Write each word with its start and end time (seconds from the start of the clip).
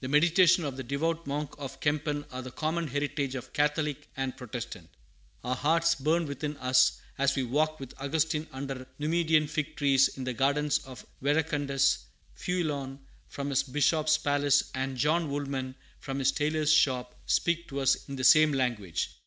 The 0.00 0.08
meditations 0.08 0.66
of 0.66 0.76
the 0.76 0.82
devout 0.82 1.26
monk 1.26 1.54
of 1.56 1.80
Kempen 1.80 2.26
are 2.30 2.42
the 2.42 2.50
common 2.50 2.88
heritage 2.88 3.34
of 3.34 3.54
Catholic 3.54 4.10
and 4.14 4.36
Protestant; 4.36 4.90
our 5.42 5.54
hearts 5.56 5.94
burn 5.94 6.26
within 6.26 6.58
us 6.58 7.00
as 7.16 7.34
we 7.34 7.44
walk 7.44 7.80
with 7.80 7.94
Augustine 7.98 8.46
under 8.52 8.86
Numidian 8.98 9.46
fig 9.46 9.76
trees 9.76 10.08
in 10.08 10.24
the 10.24 10.34
gardens 10.34 10.80
of 10.84 11.06
Verecundus; 11.22 12.00
Feuelon 12.36 12.98
from 13.26 13.48
his 13.48 13.62
bishop's 13.62 14.18
palace 14.18 14.64
and 14.74 14.98
John 14.98 15.30
Woolman 15.30 15.74
from 15.98 16.18
his 16.18 16.30
tailor's 16.30 16.70
shop 16.70 17.18
speak 17.24 17.66
to 17.68 17.80
us 17.80 18.06
in 18.06 18.16
the 18.16 18.24
same 18.24 18.52
language. 18.52 19.08